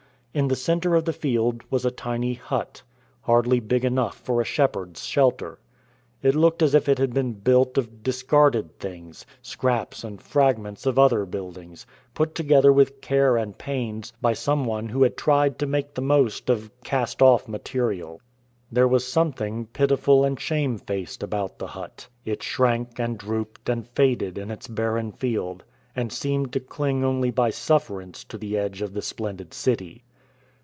In 0.33 0.47
the 0.47 0.55
center 0.55 0.95
of 0.95 1.03
the 1.03 1.11
field 1.11 1.61
was 1.69 1.83
a 1.83 1.91
tiny 1.91 2.35
hut, 2.35 2.83
hardly 3.23 3.59
big 3.59 3.83
enough 3.83 4.15
for 4.15 4.39
a 4.39 4.45
shepherd's 4.45 5.03
shelter. 5.05 5.59
It 6.23 6.35
looked 6.35 6.61
as 6.61 6.73
if 6.73 6.87
it 6.87 6.99
had 6.99 7.13
been 7.13 7.33
built 7.33 7.77
of 7.77 8.01
discarded 8.01 8.79
things, 8.79 9.25
scraps 9.41 10.05
and 10.05 10.21
fragments 10.21 10.85
of 10.85 10.97
other 10.97 11.25
buildings, 11.25 11.85
put 12.13 12.33
together 12.33 12.71
with 12.71 13.01
care 13.01 13.35
and 13.35 13.57
pains, 13.57 14.13
by 14.21 14.31
some 14.31 14.63
one 14.63 14.87
who 14.87 15.03
had 15.03 15.17
tried 15.17 15.59
to 15.59 15.65
make 15.65 15.95
the 15.95 16.01
most 16.01 16.49
of 16.49 16.71
cast 16.81 17.21
off 17.21 17.49
material. 17.49 18.21
There 18.71 18.87
was 18.87 19.05
something 19.05 19.65
pitiful 19.73 20.23
and 20.23 20.39
shamefaced 20.39 21.23
about 21.23 21.59
the 21.59 21.67
hut. 21.67 22.07
It 22.23 22.41
shrank 22.41 22.97
and 22.97 23.17
drooped 23.17 23.67
and 23.67 23.85
faded 23.85 24.37
in 24.37 24.49
its 24.49 24.69
barren 24.69 25.11
field, 25.11 25.65
and 25.93 26.09
seemed 26.09 26.53
to 26.53 26.61
cling 26.61 27.03
only 27.03 27.31
by 27.31 27.49
sufferance 27.49 28.23
to 28.23 28.37
the 28.37 28.57
edge 28.57 28.81
of 28.81 28.93
the 28.93 29.01
splendid 29.01 29.53
city. 29.53 30.05